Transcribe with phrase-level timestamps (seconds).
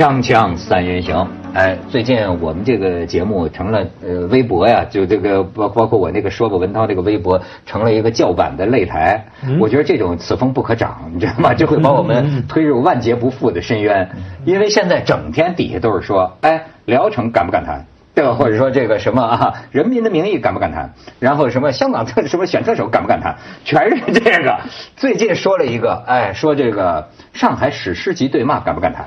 [0.00, 9.22] 锵锵三人行，哎，最近我们这个节目成了呃微博呀，就这个包包括我那个说过文涛这个微博成了一个叫板的擂台。
[9.60, 11.52] 我觉得这种此风不可长，你知道吗？
[11.52, 14.08] 就会把我们推入万劫不复的深渊。
[14.46, 17.84] 因为现在整天底下都是说，哎，聊城敢不敢谈？
[18.20, 18.34] 对吧？
[18.34, 20.92] 或者说这个什么啊，《人民的名义》敢不敢谈？
[21.18, 23.34] 然后什么香港特什么选特首敢不敢谈？
[23.64, 24.60] 全是这个。
[24.94, 29.06] 最近说了一个，哎，说这个上海史诗级对骂敢不敢谈？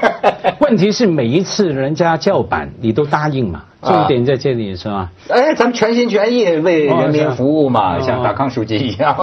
[0.60, 3.64] 问题是每一次人家叫板，你都答应嘛？
[3.86, 5.12] 重点在这里是吧？
[5.28, 9.16] 哎，咱们全心全意为人民服务嘛，像达康书记一样。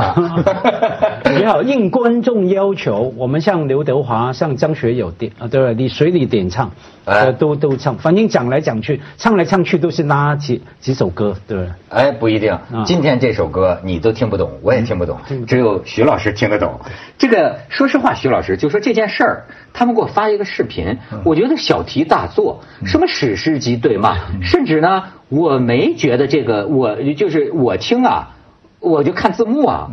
[1.37, 5.73] 也好，应观众要求，我们向刘德华、向张学友点啊，对吧？
[5.77, 6.71] 你随你点唱，
[7.05, 11.75] 呃，都都唱，反正讲来讲去，唱来唱去都是那几几首歌，对吧？
[11.89, 12.57] 哎，不一定。
[12.85, 16.79] 今天这首歌你都听不懂，我也听不懂，只有徐老师听得懂。
[17.17, 24.15] 这个说实话，徐老师就说这件事儿，他们给我发一个视频，我觉得小题大做，什么史诗级对骂。
[24.41, 28.35] 甚至呢，我没觉得这个，我就是我听啊，
[28.79, 29.89] 我就看字幕啊，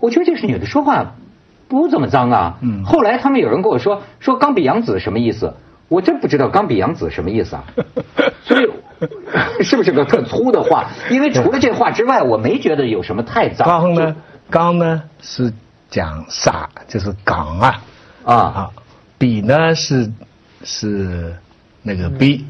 [0.00, 1.14] 我觉得这是女的说话
[1.68, 2.58] 不怎么脏啊。
[2.84, 5.54] 后来他们有人跟我说说钢笔杨子什么意思，
[5.88, 7.64] 我真不知道钢笔杨子什么意思啊。
[8.42, 8.70] 所以
[9.62, 10.86] 是不是个特粗的话？
[11.10, 13.68] 因为除了这话之外，我没觉得有什么太脏。
[13.68, 14.16] 刚呢，
[14.48, 15.02] 刚呢？
[15.20, 15.52] 是
[15.90, 17.82] 讲傻，就是港啊。
[18.24, 18.70] 啊，
[19.18, 20.10] 比呢是
[20.64, 21.34] 是
[21.82, 22.46] 那个逼。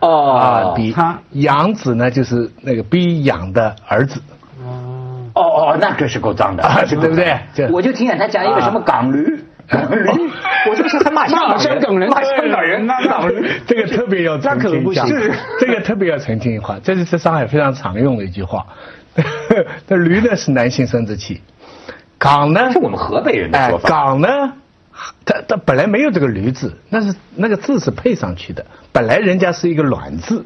[0.00, 1.18] 哦，比他。
[1.32, 4.20] 养子呢，就是那个逼养的儿子。
[4.62, 7.38] 哦哦哦，那可是够脏的，对不对？
[7.70, 10.06] 我就听见他讲一个什么港驴， 港驴，
[10.68, 15.06] 我就是他骂香港人，骂香港人，骂港驴， 这个特别要澄清一下，
[15.60, 18.66] 这个特别要澄清一话，这是在上海非常常用的一句话。
[19.86, 21.40] 这驴呢是男性生殖器，
[22.18, 22.72] 港呢？
[22.72, 24.28] 是我们河北人的说法，港呢。
[25.24, 28.64] 它它本来没有这个驴字，那是那个字是配上去的。
[28.92, 30.44] 本来人家是一个卵字，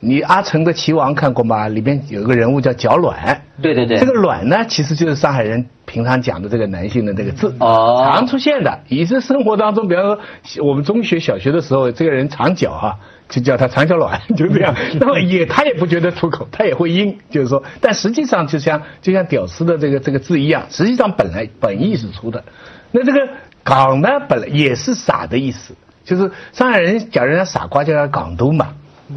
[0.00, 1.68] 你阿城的棋王看过吗？
[1.68, 3.42] 里边有个人物叫脚卵。
[3.62, 3.98] 对对对。
[3.98, 7.54] 这个卵呢，其实就是上海人平常讲的这个男性的这个字。
[7.60, 8.10] 哦。
[8.12, 10.18] 常出现的，也是生活当中，比方说
[10.64, 12.96] 我们中学、小学的时候，这个人长脚啊，
[13.28, 14.74] 就叫他长脚卵， 就这样。
[14.98, 22.44] 那么也他也不觉得出口，他也会应，就是说，但实际上就像就像屌丝的这个这个字一样，实际上本来本意是粗的。
[22.92, 23.28] 那这个。
[23.64, 28.68] 港呢，本来也是傻的意思，就是上海人讲人家傻瓜叫他港督嘛，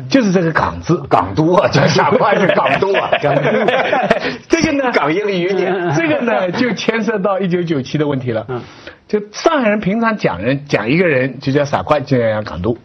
[0.10, 3.42] 就是这个港字，港督啊， 叫傻瓜是港督啊， 港督。
[4.50, 8.46] 这个呢，港英语呢，这个呢就牵涉到一九九七的问题了。
[8.50, 8.62] 嗯，
[9.08, 12.78] 就上海人平常讲人讲一个人就叫傻瓜，就叫港督。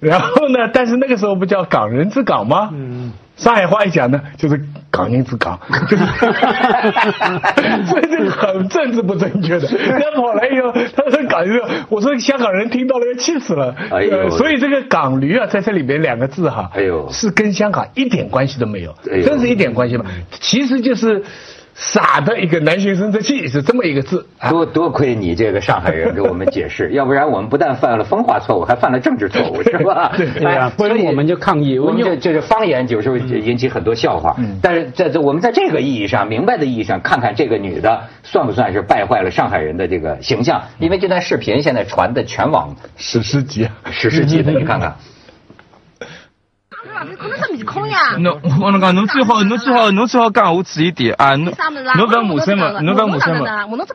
[0.08, 2.70] 然后呢，但是那个时候不叫港人治港吗？
[2.72, 3.12] 嗯。
[3.36, 5.58] 上海话一讲呢，就是港人治港，
[7.88, 9.66] 这个很政治不正确的。
[9.66, 13.74] 他跑来以后，他说港人，我说香港人听到了要气死了。
[13.90, 18.94] 哎呦，所以这个港驴啊，在这里边两个字哈，哎呦，是跟香港一点关系都没有，
[19.24, 20.04] 真是一点关系吗？
[20.40, 21.22] 其实就是。
[21.74, 30.12] 傻的一个男性生殖器是这么一个字，多多亏你这个上海人给我们解释， 要不然我们不但犯了风化错误，还犯了政治错误， 是吧？
[30.16, 31.78] 对呀，所以我们就抗议。
[31.78, 34.36] 我们这这是方言，有时候引起很多笑话。
[34.60, 40.62] 但是在这我们在这个意义上，明白的意义上，看看这个女的算不算是败坏了上海人的这个形象？
[40.78, 44.94] 因为这段视频现在传的全网史诗级，史诗级的，你看看。
[47.08, 48.16] 你可能是面孔呀。
[48.18, 51.34] 侬我侬讲，侬最好，侬最好，侬最好讲我注意点啊！
[51.36, 51.52] 侬
[51.96, 53.66] 侬不要骂声嘛，侬不要骂声嘛。
[53.66, 53.86] 我侬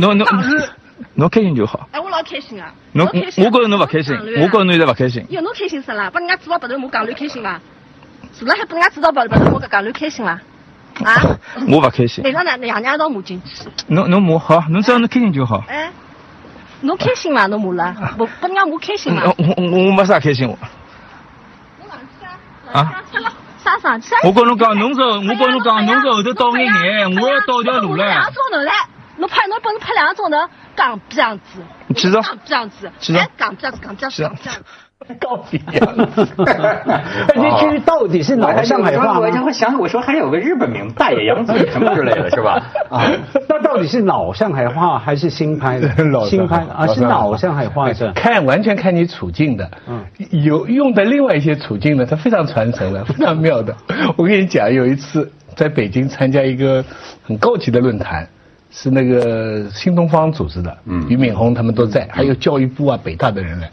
[0.00, 0.26] 侬侬
[1.14, 1.88] 侬开心就好。
[1.92, 2.72] 哎，我老开心啊！
[2.92, 5.24] 侬我觉着侬不开心，我觉着侬现在不开心。
[5.30, 7.60] 哟，侬开心死了，把人家嘴巴白头我讲驴开心伐？
[8.32, 10.32] 坐了还把人家嘴巴白头骂个讲驴开心伐？
[11.04, 11.36] 啊？
[11.68, 12.22] 我不开心。
[12.24, 13.68] 那让娘娘一道骂进去。
[13.88, 15.64] 侬侬骂好，侬只要侬开心就好。
[15.68, 15.90] 哎，
[16.82, 17.46] 侬开心伐？
[17.46, 19.22] 侬骂了，不不人家骂开心嘛？
[19.24, 20.54] 我我我没啥开心。
[22.72, 23.02] 啊！
[23.62, 24.14] 啥上去？
[24.24, 28.06] 我跟侬讲，侬说，我跟侬讲，侬说后头到眼眼，我要到条路了。
[28.06, 28.70] 两个钟头嘞，
[29.18, 30.38] 侬拍侬本事拍两个钟头，
[30.76, 31.62] 讲这样子。
[31.94, 32.22] 去着。
[32.44, 32.90] 这样子。
[33.36, 34.54] 讲这样子，讲这样子，讲。
[35.18, 35.94] 告别呀！
[37.60, 39.18] 这到底是哪上海话？
[39.18, 42.62] 我就会想，我说还有个日本名大野洋子什么之类的，是吧？
[42.90, 43.10] 啊，
[43.48, 45.88] 那到底是老上海话还是新拍的？
[46.26, 48.12] 新拍的啊，是老上海话是？
[48.12, 49.68] 看完全看你处境的。
[49.88, 50.04] 嗯，
[50.44, 53.74] 有用的另外一些处境呢，它非常传承的，非常妙的。
[54.16, 56.84] 我跟你讲，有一次在北京参加一个
[57.24, 58.28] 很高级的论坛，
[58.70, 63.70] 是那个新东方组织的，嗯，俞敏洪他们都在，还有教育部啊、北大的人来。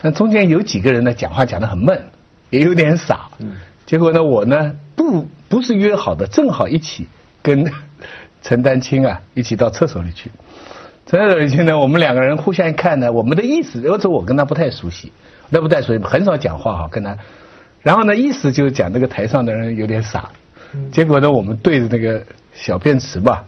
[0.00, 2.04] 但中间有几个人呢，讲话讲得很闷，
[2.50, 3.28] 也有点傻。
[3.38, 3.56] 嗯。
[3.86, 7.06] 结果呢，我呢不不是约好的，正好一起
[7.42, 7.72] 跟
[8.42, 10.30] 陈丹青啊一起到厕所里去。
[11.06, 15.12] 这种情呢，我们两个人互相一看呢，我们的意思，有时候我跟他不太熟悉，
[15.50, 17.16] 那不太熟悉，很少讲话哈，跟他，
[17.82, 20.30] 然后呢，意思就是讲那个台上的人有点傻，
[20.90, 22.20] 结果呢，我们对着那个
[22.52, 23.44] 小便池吧。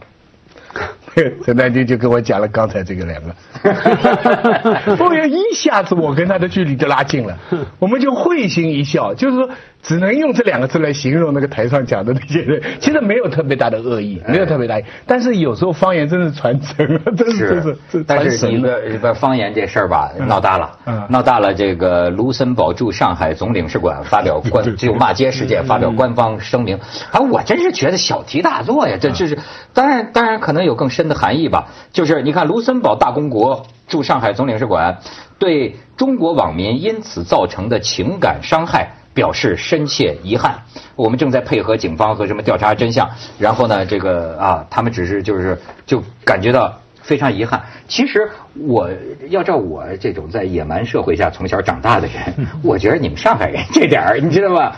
[1.45, 7.37] 陈丹青就跟我讲了刚才这个两个， 后面一下子我跟他的距离就拉近了，
[7.79, 9.49] 我们就会心一笑，就是说
[9.81, 16.75] 只能用这两个字来形容那个台上讲的那些人，其实没有特别大的恶意，没有特别大，但是有时候方言真是传承，
[17.17, 17.75] 真是。
[17.91, 18.61] 是，但是你
[18.99, 20.71] 个方言这事儿吧，闹大了，
[21.09, 26.77] 闹大了，这个卢森堡驻上海总领事馆发表官就骂街事件发表官方声明，
[27.11, 29.37] 啊，我真是觉得小题大做呀，这这是
[29.73, 31.09] 当然当然可能有更深。
[31.09, 34.99] 的含义吧，就是你看卢森堡大公国驻上海总领事馆
[35.39, 40.57] 对中国网民因此造成的情感伤害表示深切遗憾。
[40.95, 43.05] 我们正在配合警方和什么调查真相。
[43.37, 47.61] 然后呢，这个啊，他们只是就是就感觉到非常遗憾。
[47.85, 48.31] 其实
[48.65, 48.89] 我
[49.27, 54.77] 要照我这种在野蛮社会下从小长大的人， 我觉得你们上海人这点儿，你知道吧？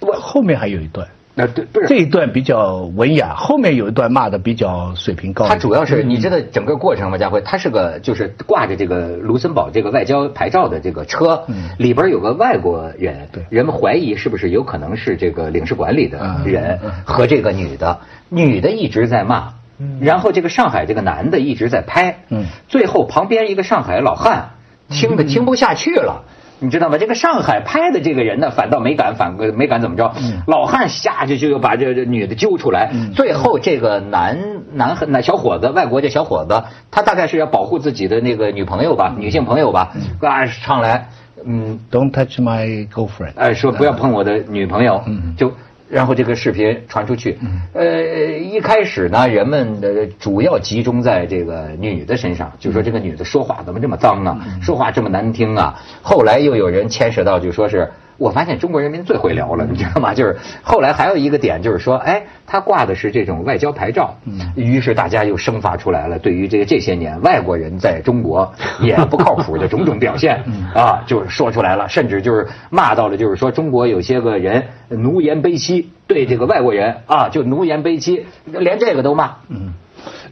[0.00, 1.06] 我后面还有一段。
[1.38, 1.86] 那对，不是。
[1.86, 5.46] 这一段比较文雅，后面有一段骂的比较水平高。
[5.46, 7.16] 他主要是你知道整个过程吗？
[7.16, 11.44] 家辉，他是个就是挂着这个卢森堡这个外交牌照的这个车，
[11.78, 19.52] 里边有个外国人，人们怀疑是不是有可能是这个领事馆里的人和这个女的，女的一直在骂，
[20.00, 22.24] 然后这个上海这个男的一直在拍，
[22.66, 24.50] 最后旁边一个上海老汉
[24.88, 26.24] 听的听不下去了。
[26.60, 26.98] 你知道吗？
[26.98, 30.12] 这个上海拍的这个人呢，反倒没敢反，没敢怎么着。
[30.46, 32.90] 老汉下去就又把这这女的揪出来。
[33.14, 34.38] 最后这个男
[34.72, 41.08] 男那小伙子，外国这小伙子，他大概是要保护自己的那个女朋友吧，女性朋友吧，啊上来，
[41.44, 45.02] 嗯，Don't touch my girlfriend，哎，说不要碰我的女朋友，
[45.36, 45.52] 就。
[45.90, 47.38] 然后这个视频传出去，
[47.72, 48.02] 呃，
[48.38, 55.80] 一开始呢，人们的主要集中在这个女的身上，就说这个女的说话怎么这么脏啊，说话这么难听啊。
[56.02, 57.90] 后来又有人牵扯到，就说是。
[58.18, 60.12] 我发现中国人民最会聊了，你知道吗？
[60.12, 64.18] 就是后来还有一个点，就是说，哎，他挂的是这种外交牌照，
[64.56, 70.42] 于是大家又生发出来了，对于这个这些年外国人在中国也不靠谱的种种表现
[70.74, 79.36] 啊，就是说出来了，甚至就是骂到了，就是说中国有些个人奴颜卑膝，对这个外国人啊就奴颜卑膝，连这个都骂。
[79.48, 79.72] 嗯，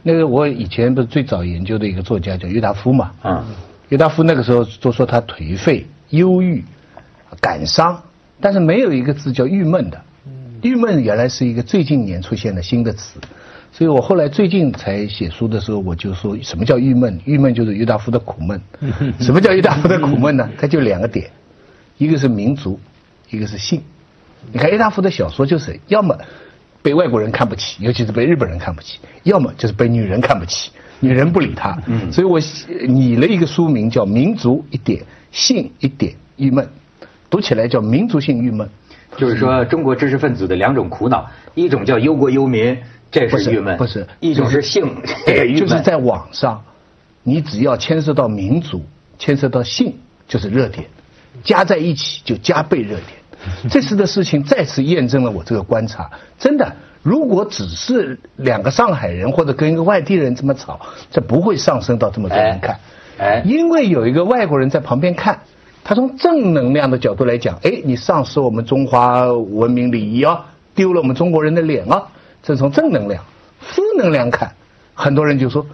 [0.03, 3.11] 那个我以前不是最早研究的一个作家叫郁达夫嘛？
[3.23, 3.45] 嗯，
[3.87, 6.65] 郁达夫那个时候都说他颓废、忧郁。
[7.41, 8.01] 感伤，
[8.39, 10.01] 但是没有一个字叫郁闷的。
[10.61, 13.19] 郁闷原来是一个最近年出现的新的词，
[13.71, 17.19] 所以我后来最近才写书的时候，我就说什么叫郁闷？
[17.25, 18.59] 郁闷就是郁达夫的苦闷。
[19.21, 20.49] 什么叫郁达夫的苦闷呢？
[20.57, 21.29] 它就两个点，
[21.99, 22.79] 一个是民族，
[23.29, 23.81] 一个是性。
[24.51, 26.17] 你看郁达夫的小说就是要么
[26.81, 31.77] 被外国人看不起，尤其是被日本人看不起；要么就是被女人看不起，女人不理他。
[32.11, 32.39] 所以我
[32.87, 36.65] 拟了一个书名叫《民族一点，性一点，郁闷》。
[37.29, 38.69] 读起来叫民族性郁闷，
[39.17, 42.77] 就是说中国知识分子的两种苦恼，一种叫忧国忧民，
[43.11, 44.95] 这是郁闷；不是，一种是性，
[45.57, 46.63] 就是在网上，
[47.23, 48.85] 你只要牵涉到民族，
[49.19, 49.95] 牵涉到性，
[50.27, 50.87] 就是热点，
[51.43, 53.07] 加在一起就加倍热点。
[53.69, 56.09] 这次的事情再次验证了我这个观察，
[56.39, 60.79] 真的，如果只是两个上海人或者跟一个外地人这么吵，
[61.11, 62.79] 这不会上升到这么多人看，
[63.19, 65.39] 哎，因为有一个外国人在旁边看。
[65.87, 70.43] 他从正能量的角度来讲，哎，你丧失我们中华文明礼仪啊，
[70.75, 72.03] 丢了我们中国人的脸啊，
[72.43, 73.23] 这是从正能量。
[73.61, 74.51] 负能量看，
[74.93, 75.65] 很多人就说，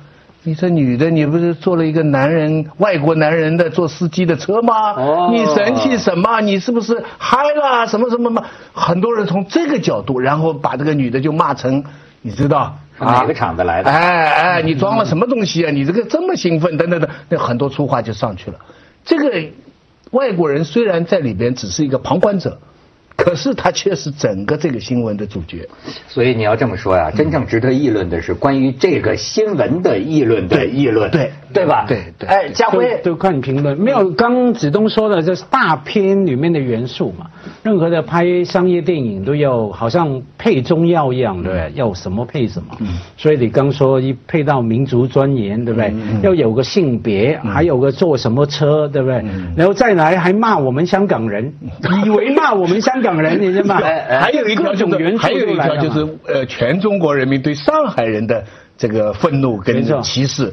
[0.44, 4.92] 你这女的，你不是坐了一个男人，外国男人的做司机的车吗？
[4.92, 6.42] 哦，你神气什么？
[6.42, 7.88] 你是不是嗨了？
[7.88, 8.44] 什么什么嘛？
[8.72, 11.84] 很多人从这个角度，然后把这个女的就骂成，
[12.22, 13.90] 你知道哪个厂子来的？
[13.90, 15.72] 哎哎，你装了什么东西啊？
[15.72, 18.60] 你这个这么兴奋，等等等，那很多粗话就上去了。
[19.04, 19.44] 这个。
[20.14, 22.60] 外国人虽然在里边只是一个旁观者，
[23.16, 25.68] 可是他却是整个这个新闻的主角。
[26.08, 31.86] 所以你要这么说呀，真正值得议论的是关于这个新闻的议论的议论，对对吧？
[31.88, 32.28] 对对。
[32.28, 37.28] 哎，家辉都看评论，没有刚子东说的，就是大片里面的元素嘛。
[37.62, 41.72] 任何的拍商业电影都要好像配中药一样，对不对？
[41.76, 42.76] 要什么配什么。
[42.80, 42.88] 嗯。
[43.18, 45.94] 所以你刚说一配到民族尊严，对不对？
[46.22, 49.24] 要有个性别，还有个坐什么车，对不对？
[49.56, 51.54] 然后再来还骂我们香港人，
[52.06, 53.82] 以为骂我们香港人，你知道吗？
[54.20, 58.44] 还有一条就是还有一条就是呃，全中国人民对上海人的
[58.76, 60.52] 这个愤怒跟歧视。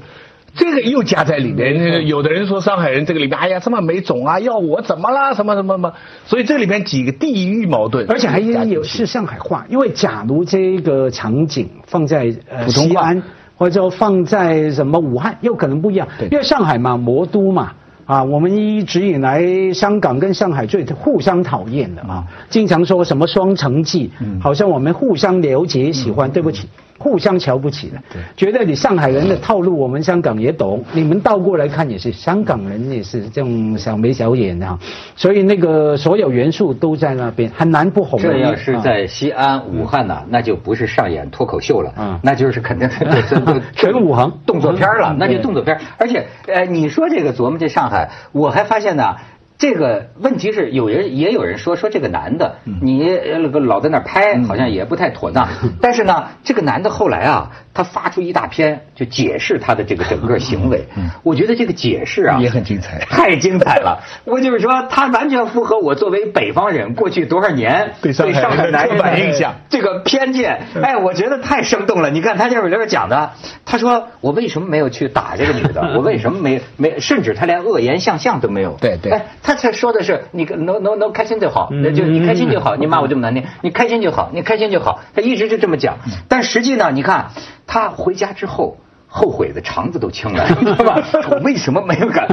[0.53, 5.33] 这个又加在里面，有的人说上海人这个里面，哎呀，这么没种啊，要我怎么啦？
[5.33, 5.93] 什么什么什么？
[6.27, 9.65] 所以这里面几个地域矛盾，而且还有是上海话。
[9.69, 13.23] 因为假如这个场景放在呃西安
[13.57, 16.09] 或者放在什么武汉，又可能不一样。
[16.33, 17.75] 因为上海嘛，魔都嘛。
[18.11, 26.69] 啊，我们一直以来，香港跟上海最互相讨厌的啊，经常说什么双城记，好像我们互相了解、喜欢，对不起。
[27.01, 27.97] 互相瞧不起的，
[28.37, 30.85] 觉得你上海人的套路，我们香港也懂。
[30.93, 34.79] 你们倒过来看也是，香港人也是这种小眉小眼的，
[35.17, 38.21] 所以那个所有元素都在那边，很难不红。
[38.21, 42.87] 这要是在西安、武汉呢，那就不是上演脱口秀了，嗯那就是肯定
[43.73, 45.81] 全武行动作片了，那就动作片。
[45.97, 49.17] 而且，呃，你说这个琢磨这上海，我还发现呢。
[49.61, 55.49] 这个问题是有人也有人说说这个男的，你那个老在那拍，好像也不太妥当。
[55.83, 57.53] 但是呢，这个男的后来啊。
[57.73, 60.87] 他发出一大篇就解释他的这个整个行为，
[61.23, 64.03] 我觉得这个解释啊也很精彩，太精彩了。
[64.25, 70.67] 我就是说，他完全符合我作为北方人过去多少年对上海男人印象这个偏见。
[70.83, 72.11] 哎，我觉得太生动了。
[72.11, 73.33] 你看他这里边讲的，
[73.65, 75.81] 他说我为什么没有去打这个女的？
[75.97, 76.99] 我为什么没没？
[76.99, 78.77] 甚至他连恶言相向都没有。
[78.81, 79.13] 对对。
[79.13, 82.75] 哎，他才说的是你能能能开心就好，那就你开心就好。
[82.75, 85.01] 你骂我这么难听，你开心就好，你开心就好。
[85.15, 85.99] 他一直就这么讲，
[86.29, 87.31] 但实际呢，你看。
[87.73, 91.01] 他回家之后后悔的肠子都青了， 知道吧？
[91.31, 92.27] 我为什么没有敢？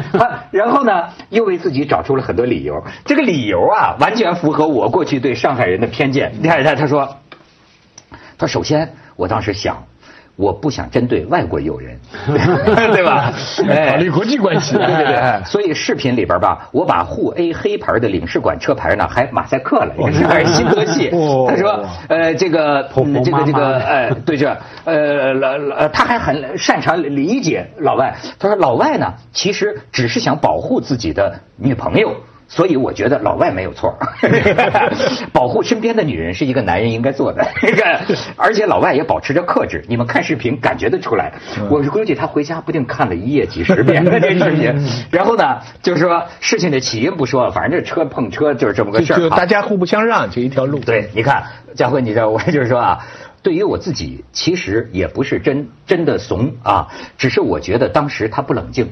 [0.50, 2.84] 然后呢，又为自己找出了很多理由。
[3.06, 6.34] 这个理由啊，完全符合我过去对上海人的偏见。
[6.42, 7.18] 你看，他他说，
[8.38, 9.87] 他首先，我当时想。
[10.38, 12.00] 我不想针对外国友人，
[12.94, 13.34] 对吧？
[13.90, 15.44] 考虑国际关系，对对对。
[15.46, 20.12] 所以视频里边吧，我把沪 A 黑牌的领事馆车牌呢，还马赛克了，也
[20.46, 21.10] 是新德系。
[21.48, 22.88] 他说，呃，这个
[23.26, 28.16] 这个这个，呃，对这，呃，老老，他还很擅长理解老外。
[28.38, 32.16] 他说，老外呢，其实只是想保护自己的女朋友。
[32.48, 33.98] 所以我觉得老外没有错，
[35.34, 37.46] 保护身边的女人是一个男人应该做的。
[37.62, 38.00] 那个，
[38.38, 39.84] 而且老外也保持着克制。
[39.88, 41.34] 你们看视频感觉得出来，
[41.70, 44.74] 我估计他回家不定看了一夜几十遍 这视频。
[45.12, 49.18] 然后呢，就是说事情的起因不说，反正这车碰车就是这么个事儿。
[49.18, 50.80] 就大家互不相让，就一条路。
[50.80, 51.44] 对，你看，
[51.76, 53.00] 佳慧，你知道我就是说啊。
[53.44, 58.90] 对于我自己，其实也不是真真的怂啊，只是我觉得当时他不冷静，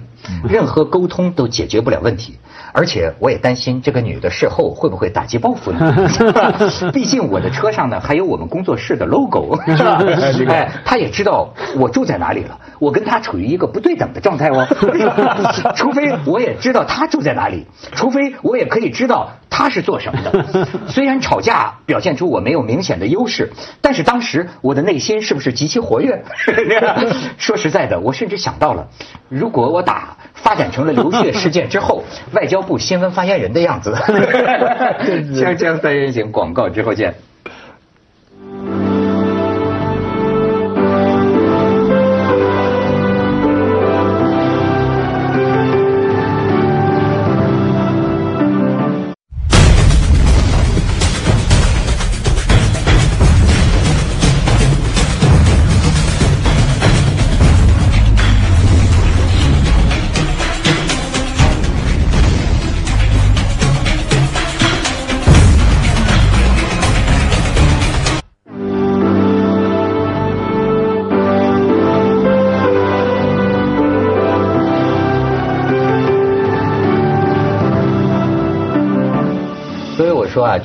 [0.47, 2.37] 任何沟通都解决不了问题，
[2.71, 5.93] 而且我也担心这个女的事后会不会打击报复呢？
[6.93, 10.01] 毕竟我的车上呢还有我们工作室的 logo， 是吧？
[10.47, 14.65] 哎，他也知道我住在哪里了，我跟他处于一个不对等的状态哦。
[15.75, 20.67] 除非我也知道他住在哪里，除非我也可以知道他是做什么的。
[20.87, 24.34] 虽然吵架表现出我没有明显的优势，但是当时。
[24.61, 26.23] 我的内心是不是极其活跃？
[27.37, 28.87] 说实在的，我甚至想到了，
[29.29, 33.93] 如果我打发展成了流血事件之后，外交部新闻发言人的样子。
[33.95, 37.13] 锵锵三人行，广告之后见。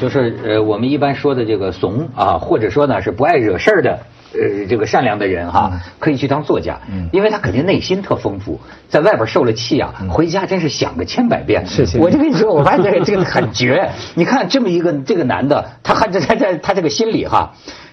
[0.01, 3.99] 就是呃，我们一般说的这个怂啊，或者说呢是不爱惹事儿的，
[4.33, 11.67] 呃，这个善良的人哈，可以去当作家，嗯因为他肯定内心特丰富，在外边受了气啊，回家真是想个千百遍。
[11.67, 13.91] 是是，我就跟你说，我发现这个这个 很绝。
[14.15, 17.53] 你看这么一个这个男的，他还在他在他这个心里哈。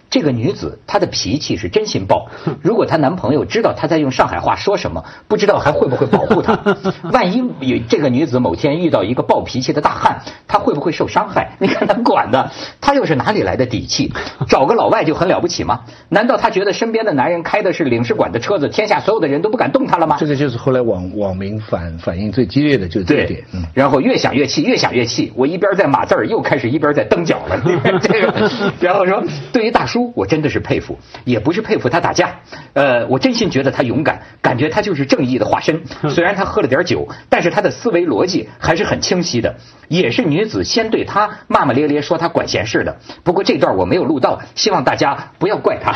[0.09, 2.29] 这个女子她的脾气是真心暴，
[2.61, 6.59] 如果她男朋友知道她在用上海话说什么，不知道还会不会保护她？
[7.11, 11.51] 万一有这个女子某天遇到一个暴脾气的大汉，她会不会受伤害？
[11.59, 14.13] 你看她管的，她又是哪里来的底气？
[14.47, 15.81] 找个老外就很了不起吗？
[16.09, 20.15] 难道她觉得身边的男人开的是领事馆的车子，天下所有的人都不敢动她了吗？
[20.19, 23.43] 这个就是后来网网民反反应最激烈的就是这一点。
[23.73, 27.61] 然后越想越气，越想越气，我一边在码字儿，又开始一边在蹬脚了。
[28.01, 28.49] 这个，
[28.79, 29.21] 然后说
[29.51, 29.96] 对于大叔。
[30.15, 32.39] 我真的是佩服，也不是佩服他打架，
[32.73, 35.81] 呃，我真心觉得他勇敢，感觉他就是正义的化身。
[36.09, 39.55] 虽然他喝了点酒，但是他的思维逻辑还是很清晰的。
[39.87, 42.97] 也是女子先对他骂骂咧咧，说他管闲事的。
[43.23, 45.91] 不过这段我没有录到，希望大家不要怪他。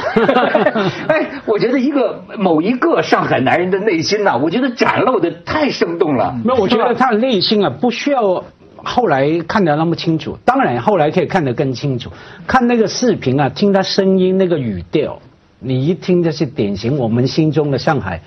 [1.09, 6.35] 哎，我觉得一个某一个上海男人的内心呐，我觉得展露的太生动了。
[6.45, 8.45] 那我觉得他的内心啊，不需要。
[8.83, 12.11] 后来看得那么清楚，当然后来可以看得更清楚。
[12.47, 15.21] 看那个视频啊，听他声音那个语调，
[15.59, 18.21] 你一听就是典型我们心中的上海。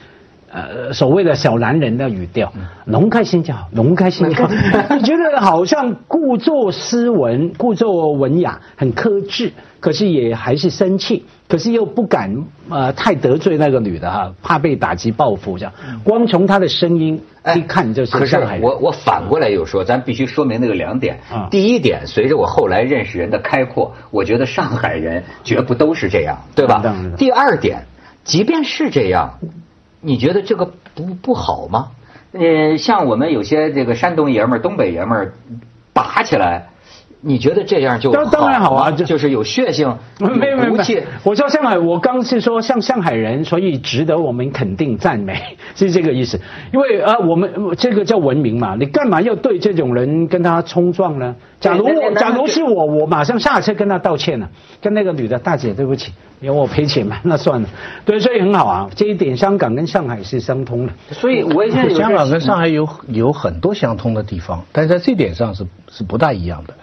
[0.55, 2.53] 呃，所谓的小男人的语调，
[2.85, 4.49] 龙开心就好，龙开心就好。
[4.95, 15.73] 你觉得好像故作斯文、故作文雅，很克制，可是也还是生气，可是又不敢呃太得罪那个女的哈，怕被打击报复这样。
[16.05, 17.21] 光从她的声音
[17.57, 18.63] 一看就是上海人。
[18.63, 21.19] 我我反过来又说，咱必须说明那个两点。
[21.51, 26.81] 第一点，随着我后来认识人的开阔，我觉得上海人绝不都是这样，对吧？
[27.17, 27.87] 第二点，
[28.23, 29.41] 即便是这样。
[30.05, 31.91] 你觉得这个不不好吗？
[32.33, 35.35] 呃，像我们有些这个山东爷们儿、东北爷们儿
[35.93, 36.69] 打起来。
[37.27, 41.03] 你觉得这样就当当然好啊，就是有血性，没有骨气。
[41.23, 46.39] 我说上海，我刚是说像上海人，所以值得我们肯定赞美， 是这个意思。
[46.73, 51.35] 因为啊，我们这个叫文明嘛，你干嘛要对这种人跟他冲撞呢？
[51.61, 54.51] 假如我，假如是我，我马上下车跟他道歉了，
[54.83, 57.69] 跟那个女的大姐对不起，由我赔钱嘛， 那算了。
[58.05, 60.93] 对，所以很好啊，这一点香港跟上海是相通的。
[61.11, 66.75] 所以我现在香港跟上海有有很多相通的地方，但是在这点上是是不大一样的。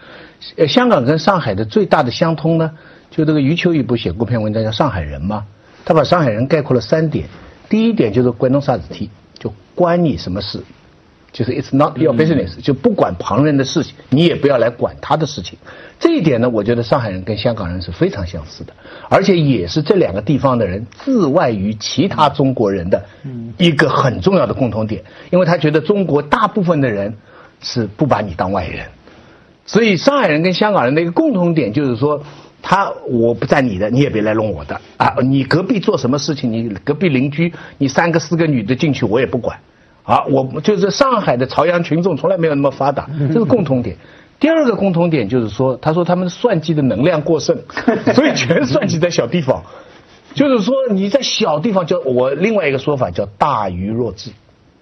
[0.58, 2.72] 呃，香港跟上海的最大的相通呢，
[3.10, 5.46] 就这个余秋雨不写过篇文章叫《上海人》吗？
[5.86, 7.28] 他把上海人概括了三点。
[7.70, 10.60] 第一点就是关东啥子踢，就关你什么事，
[11.32, 15.58] 就是 It's not your business，就不管旁人的事情，你也不要来管他的事情。
[16.00, 18.74] 这一点呢，我觉得上海人跟香港人是非常相似的，
[19.10, 23.06] 而且也是这两个地方的人自外于其他中国人的
[23.58, 27.16] 一个很重要的共同点，因为他觉得中国大部分的人
[27.62, 28.86] 是不把你当外人。
[29.66, 32.24] 所以上海人跟香港人的一个共同点就是说，
[32.62, 35.16] 他我不占你的，你也别来弄我的啊！
[35.24, 39.60] 你隔壁做什么事情，你隔壁邻居，你三个四个女的进去，我也不管。
[40.04, 43.96] 啊，我就是上海的朝阳群众从来没有那么发达，这是共同点。
[44.40, 47.56] 第二个共同点就是说，他说他们算计的能量过剩，
[48.16, 49.64] 所以全算计在小地方。
[50.34, 54.32] 就是说你在小地方，叫我另外一个说法叫大愚若智。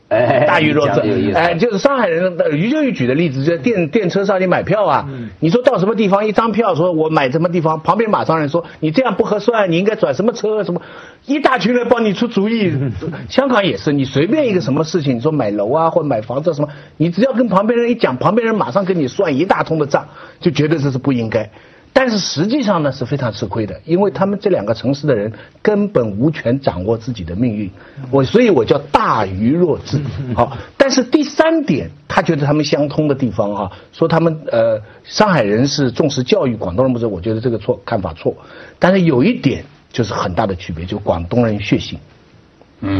[0.09, 1.01] 哎，大于弱智，
[1.35, 5.07] 哎，就是上海人的余秋雨举的例子，在电电车上你买票啊，
[5.39, 10.81] 你说到什么地方，一张票说我买什么地方，旁边马上人说你这样不合算，你应该转什么车什么，
[11.27, 12.73] 一大群人帮你出主意。
[13.29, 20.07] 香港也是，你随便一个什么事情，你说买楼啊或者买房子什么，你只要跟旁边人一讲，旁边人马上跟你算一大通的账，
[20.39, 21.49] 就觉得这是不应该。
[21.91, 27.69] 但是实际上呢是非常吃亏的，因为他们这两个城市的人根本无权掌握自己的命运。
[28.09, 29.99] 我所以，我叫大愚若智。
[30.33, 37.05] 好，但是第三点，他觉得他们相通的地方啊，说他们呃上海人是重视教育，广东人不是？
[37.05, 38.35] 我觉得这个错看法错。
[38.77, 41.99] 但是有一点就是很大的区别，就广东人血性。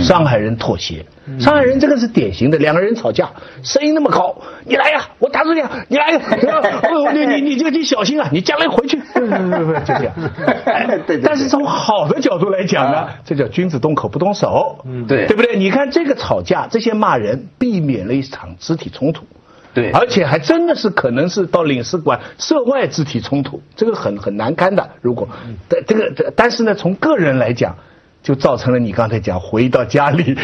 [0.01, 1.05] 上海人妥协，
[1.39, 3.29] 上海人这个是典型的，两个人吵架，
[3.63, 6.21] 声音那么高，你来呀，我打住你，你来呀，
[7.13, 10.13] 你你你就你小心啊，你将来回去， 就这样。
[11.23, 15.55] 但是从好的角度来讲呢，这叫君子动口不动手，对，对不对？
[15.55, 19.23] 你看这个吵架，这些骂人，避免了一场肢体冲突，
[19.73, 24.89] 对，而且还真的是可能是到领事馆涉外肢体冲突，这个很很难堪的。
[25.01, 25.29] 如果，
[25.69, 27.77] 但这个但是呢，从个人来讲。
[28.21, 30.23] 就造成了你刚才讲回到家里，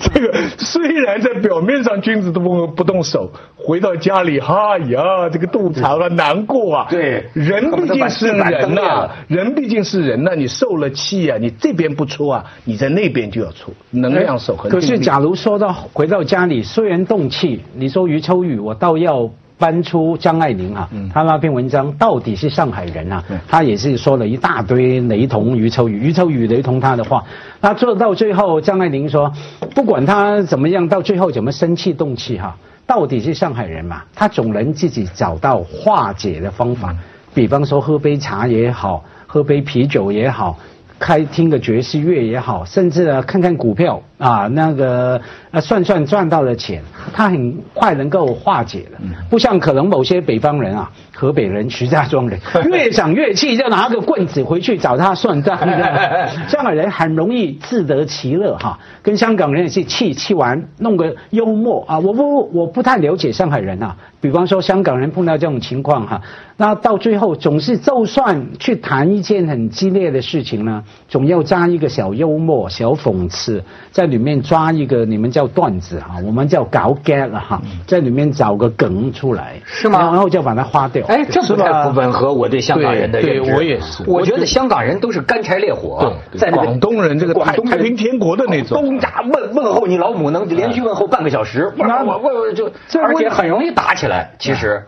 [0.00, 6.86] 这个虽然在表面上君子都不不动手，回到家里，哈呀，这个肚肠啊难过啊。
[6.88, 14.70] 对，人毕竟是人呐，人毕竟是人呐，你受了气啊，你这边不出啊，你在那边就要出，能量守恒。
[14.70, 19.28] 可是假如说到回到家里，虽然动气，你说余秋雨，我倒要。
[19.62, 23.22] 搬出张爱玲啊，她那篇文章到底是上海人啊？
[23.46, 27.22] 她也是说了一大堆雷同余秋雨，余秋雨雷同她的话。
[27.60, 29.32] 他做到最后，张爱玲说，
[29.72, 32.56] 不管她怎么样，到最后怎么生气动气哈，
[32.88, 36.92] 到底是上海人嘛，她总能自己找到化解的方法。
[37.32, 40.58] 比方说喝杯茶也好，喝杯啤酒也好。
[41.02, 46.80] 开听个爵士乐也好，甚至呢看看股票啊，那个啊算算赚到的钱，
[47.12, 49.00] 他很快能够化解了。
[49.28, 52.38] 不像可能某些北方人啊，河北人、徐家庄人，
[52.70, 55.58] 越想越气，就拿个棍子回去找他算账。
[56.46, 61.98] 上海人很容易自得其乐哈，跟香港人也是气气完弄个幽默啊。
[61.98, 66.22] 我不我不太了解上海人啊，比方说香港人碰到这种情况哈，
[66.56, 70.84] 那到最后总是就算去谈一件很激烈的事情呢。
[71.08, 79.98] 总要加一个小幽默、小讽刺，在里面抓一个你们叫段子哈，我们叫搞 get 了哈，在里面找个梗出来，是吗？
[79.98, 81.04] 然后就把它花掉。
[81.08, 83.52] 哎，这不太不吻合我对香港人的认知。
[83.52, 91.84] 我也是，我觉得香港人都是干柴烈火，在广东人这个太太平天国的那种，东家问问候你老母能连续问候半个小时，我
[92.22, 92.70] 我我就
[93.02, 94.82] 而且很容易打起来，其实。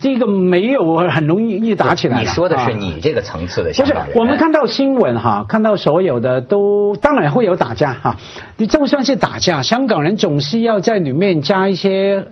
[0.00, 2.20] 这个没有很容易一打起来。
[2.20, 4.16] 你说的是你这个层次的香港人。
[4.16, 8.16] 我们看到新闻哈，看到所有的都当然会有打架哈。
[8.56, 12.24] 你就算是打架，香港人总是要在里面加一些。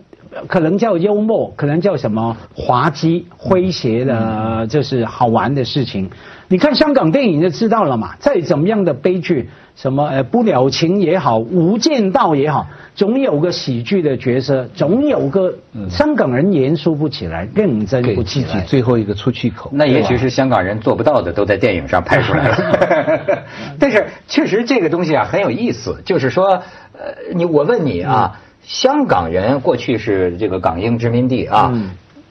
[0.48, 6.11] 可能叫幽默，可能叫什么滑稽、诙谐的，就是好玩的事情。
[6.52, 8.14] 你看香港电影就知道了嘛。
[8.18, 15.54] 再怎么样的悲剧，什么呃不了情也好，无间道也好，总有个喜剧的角色，总有个
[15.88, 19.70] 香港人严肃不起来，认真不起来，最后一个出气口。
[19.72, 23.42] 那也许是香港人做不到的，都在电影上拍出来了。
[23.80, 26.62] 但是确实这个东西啊很有意思，就是说，
[26.92, 28.38] 呃，你我问你啊。
[28.64, 31.72] 香港人过去是这个港英殖民地啊，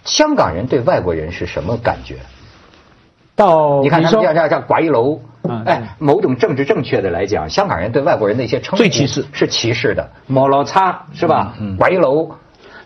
[0.06, 2.16] 香港人对外国人是什么感觉？
[3.42, 5.20] 到你看他们叫叫叫拐楼，
[5.66, 11.56] 哎，某种政治正确的来讲，香港人对外国人的一些称呼最歧视是歧视的，毛老叉是吧？
[11.80, 12.30] 拐楼，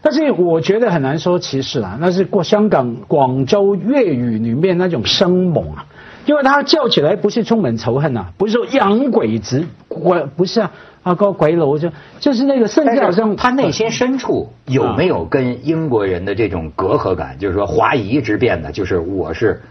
[0.01, 5.85] 但是我觉得很难说歧视啊，那是过香港广州粤语里面那种生猛啊，
[6.25, 10.71] 因为他叫起来不是充满仇恨呐，不是说洋鬼子，我不是啊。
[11.05, 17.37] 啊，高鬼楼就就是那个，甚至好像他内心深处有没有跟英国人的这种隔阂感？
[17.37, 19.61] 就是说华夷之辩的，就是我是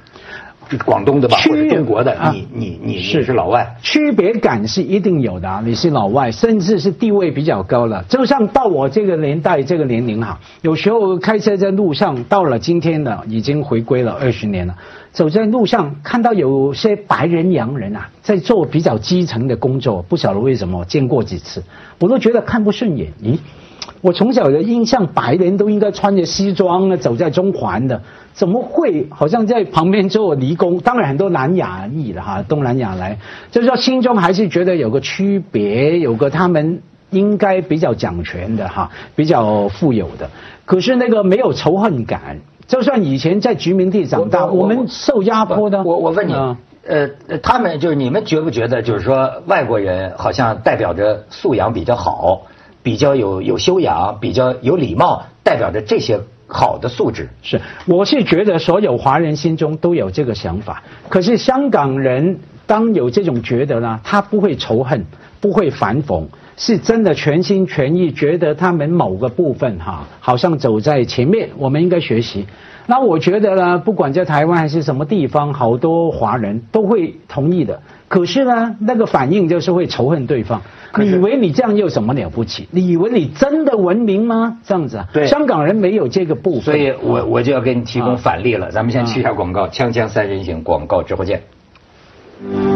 [0.85, 5.63] 广东的吧，或者中国的，你你你是是老外，区别感是一定有的。
[5.65, 8.05] 你是老外，甚至是地位比较高了。
[8.09, 14.75] 就像到我这个年代这个年龄哈，有时候开车在路上，到了今天的已经回归了二十年了。
[15.13, 21.63] 走在路上，看到有些白人洋人啊，在做比较基层的工作，不晓得为什么，见过几次，
[22.01, 23.13] 我都觉得看不顺眼。
[23.23, 23.39] 咦，
[24.01, 30.79] 我从小的印象，白人都应该穿着西装啊，走在中环的，怎么会好像在旁边做泥工？
[30.79, 33.19] 当然很多南亚裔的哈，东南亚来，
[33.51, 40.31] 就是说心中还是觉得有个区别，有个他们应该比较讲权的哈，比较富有的，
[40.65, 42.41] 可是那个没有仇恨感。
[42.67, 45.83] 就算以前在殖民地长大，我们受压迫的。
[45.83, 46.33] 我我问你，
[46.87, 47.09] 呃，
[47.43, 52.47] 他们就是你们觉不觉得，就是说外国人好像代表着素养比较好，
[52.85, 57.31] 比较有有修养，比较有礼貌，代表着这些好的素质。
[57.43, 60.83] 是，我是觉得所有华人心中都有这个想法。
[61.09, 65.07] 可是香港人当有这种觉得呢，他不会仇恨，
[65.41, 66.27] 不会反讽。
[66.57, 72.47] 是真的全心全意觉得他们某个部分哈，好像走在前面，我们应该学习。
[72.87, 77.81] 那我觉得呢，不管在台湾还是什么地方，好多华人都会同意的。
[78.09, 80.63] 可是呢，那个反应就是会仇恨对方。
[80.97, 82.69] 你以为你这样有什么了不起？
[82.71, 84.59] 你以为你真的文明吗？
[84.65, 85.09] 这样子啊？
[85.13, 86.63] 对，香港人没有这个部分。
[86.63, 88.71] 所以我我就要给你提供反例了。
[88.71, 91.43] 咱们先去一下广告，锵锵三人行广告之后见。
[92.53, 92.74] 说，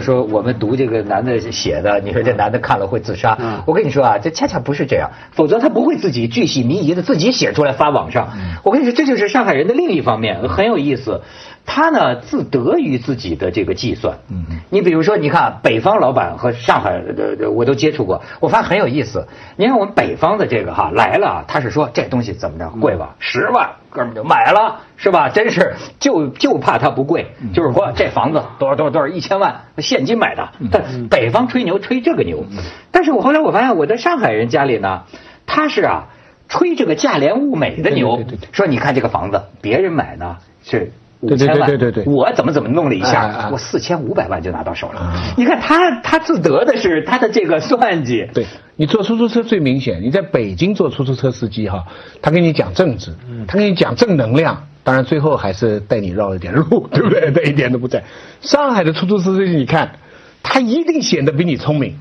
[0.00, 3.36] 就说我们读这个男的写的，你说这男的看了会自杀？
[3.66, 8.30] 我跟你说啊，这恰恰不是这样，否则他不会自己巨细靡遗的自己写出来发网上。
[8.64, 11.20] 我跟你说，这就是上海人的另一方面，很有意思。
[11.66, 14.18] 他呢自得于自己的这个计算。
[14.28, 19.26] 嗯你比如说，你看北方老板和上海的我都接触过，我发现很有意思。
[19.56, 23.16] 你看我们北方的这个哈来了，他是说这东西怎么着贵吧？
[23.18, 25.28] 十万，哥们就买了，是吧？
[25.28, 30.50] 真是就就怕它不贵，就是说这房子多少多少多少一千万现金买的。
[30.70, 32.44] 但北方吹牛吹这个牛，
[32.92, 35.02] 但是我后来我发现我在上海人家里呢，
[35.46, 36.08] 他是啊
[36.48, 40.92] 吹这个价廉物美的牛，说你看这个房子别人买呢是。
[41.20, 45.12] 五千万，对对对对我怎么怎么弄了一下，我四千五百万就拿到手了。
[45.36, 48.26] 你看他他自得的是他的这个算计。
[48.32, 51.84] 对你坐出租车最明显，你在北京坐出租车司机哈，
[52.22, 53.12] 他跟你讲政治，
[53.46, 57.30] 他跟你讲正能量，当然最后还是带你绕了点路， 对不对？
[57.32, 58.02] 这一点都不在。
[58.40, 59.96] 上海的出租车司机，你看，
[60.42, 61.96] 他一定显得比你聪明。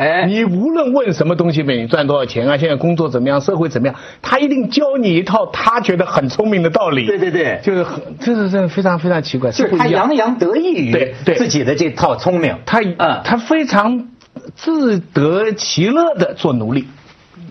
[0.00, 2.56] 哎，你无论问什么东西，每赚多少钱啊？
[2.56, 3.38] 现在工作怎么样？
[3.38, 3.94] 社会怎么样？
[4.22, 7.04] 他一定教你一套他觉得很聪明的道理。
[7.04, 9.50] 对对对，就是很，这是这非常非常奇怪。
[9.50, 14.08] 就是他洋洋得意于自己的这套聪明，他嗯，他非常
[14.54, 16.86] 自得其乐的做奴隶。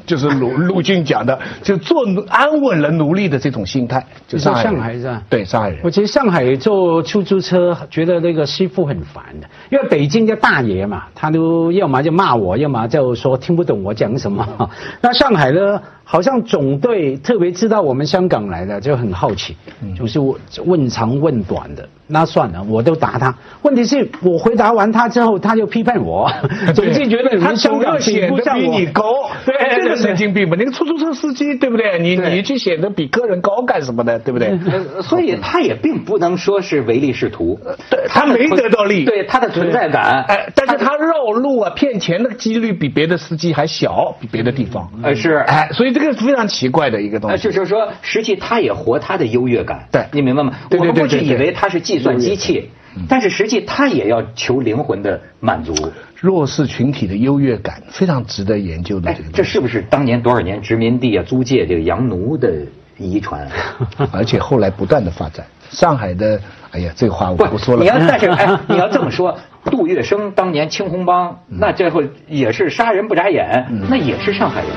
[0.10, 4.04] 就是鲁 陆俊讲的，就做安稳了奴隶的这种心态。
[4.28, 5.22] 就上海是吧？
[5.30, 5.78] 对，上海人。
[5.84, 14.68] 我觉得上海坐出租车，觉得那个师傅很烦的，因为北京的大爷嘛，他都要么就骂我，要么就说听不懂我讲什么。
[15.00, 15.80] 那上海呢？
[16.12, 19.56] 好像总队特别知道我们香港来的，就很好奇，
[19.96, 20.20] 就是
[20.66, 21.88] 问长问短的。
[22.08, 23.36] 那算了，我都答他。
[23.62, 26.28] 问题是我回答完他之后，他就批判我，
[26.74, 29.04] 总是觉得你们香港显得比你高。
[29.46, 30.56] 对，这个神经病吧？
[30.58, 32.00] 那个出租车司机对不对？
[32.00, 34.18] 你你去显得比个人高干什么的？
[34.20, 34.58] 对不对？
[35.02, 37.60] 所以他也并不能说是唯利是图。
[37.90, 39.06] 对，他没得到利。
[39.06, 40.24] 对他的存在感。
[40.28, 44.90] 哎，但是他绕路啊、骗钱的几率比别的司机还小，比别的地方。
[45.04, 45.36] 呃，是。
[45.48, 47.44] 哎，所以这个非常奇怪的一个东西。
[47.44, 49.88] 就是说，实际他也活他的优越感。
[49.92, 50.54] 对，你明白吗？
[50.72, 52.70] 我们过去以为他是计算机器。
[53.08, 55.74] 但是实际他也要求灵魂的满足，
[56.20, 59.16] 弱势群体的优越感非常值得研究的。
[59.34, 62.52] 这是不是当年多少年殖民地啊租界这个洋奴的
[62.98, 63.48] 遗传？
[64.12, 65.46] 而且后来不断的发展。
[65.70, 67.82] 上海的，哎呀，这个话我不说了。
[67.82, 74.70] 你要 但是哎，你要这么说，杜月笙当年青红帮，那最后也是杀人不眨眼，那也是上海人。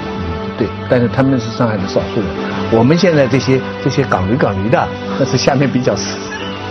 [0.59, 2.29] 对，但是他们是上海的少数人。
[2.71, 4.87] 我们现在这些这些港驴港驴的，
[5.19, 6.19] 那 是下面比较死。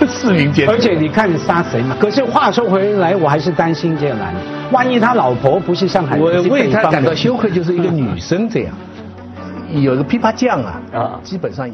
[0.08, 1.96] 市民阶而且你看杀谁嘛？
[2.00, 4.40] 可是话说回来，我还是担心这个男的，
[4.72, 8.74] 万一他老婆不是上海人，我为他感到羞愧，就是一个女生这样，
[9.74, 11.70] 有个琵琶匠啊，啊，基本上。